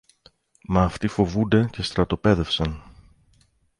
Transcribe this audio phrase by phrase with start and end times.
[0.63, 2.83] Μα αυτοί φοβούνται και στρατοπέδευσαν.